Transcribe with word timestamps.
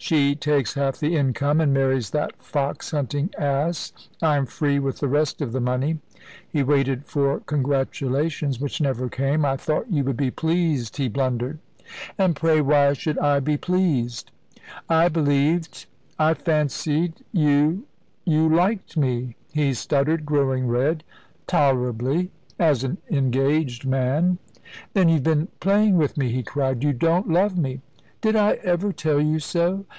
"She 0.00 0.36
takes 0.36 0.74
half 0.74 0.98
the 0.98 1.16
income, 1.16 1.60
and 1.60 1.74
marries 1.74 2.10
that 2.10 2.40
fox 2.40 2.92
hunting 2.92 3.30
ass. 3.36 3.92
I 4.22 4.36
am 4.36 4.46
free 4.46 4.78
with 4.78 5.00
the 5.00 5.08
rest 5.08 5.40
of 5.42 5.50
the 5.50 5.60
money"; 5.60 5.98
he 6.48 6.62
waited 6.62 7.06
for 7.06 7.40
congratulations 7.40 8.60
which 8.60 8.80
never 8.80 9.08
came. 9.08 9.44
"I 9.44 9.56
thought 9.56 9.90
you 9.90 10.04
would 10.04 10.16
be 10.16 10.30
pleased," 10.30 10.98
he 10.98 11.08
blundered. 11.08 11.58
"And 12.16 12.36
pray 12.36 12.60
why 12.60 12.92
should 12.92 13.18
I 13.18 13.40
be 13.40 13.56
pleased?" 13.56 14.30
"I 14.88 15.08
believed 15.08 15.86
I 16.16 16.32
fancied 16.34 17.14
you 17.32 17.84
you 18.24 18.48
liked 18.48 18.96
me," 18.96 19.34
he 19.52 19.74
stuttered, 19.74 20.24
growing 20.24 20.68
red. 20.68 21.02
"Tolerably 21.48 22.30
as 22.56 22.84
an 22.84 22.98
engaged 23.10 23.84
man." 23.84 24.38
"Then 24.92 25.08
you've 25.08 25.24
been 25.24 25.48
playing 25.58 25.96
with 25.96 26.16
me?" 26.16 26.30
he 26.30 26.44
cried; 26.44 26.84
"you 26.84 26.92
don't 26.92 27.28
love 27.28 27.58
me?" 27.58 27.80
"Did 28.20 28.34
I 28.36 28.54
ever 28.64 28.92
tell 28.92 29.20
you 29.20 29.38
so?" 29.40 29.84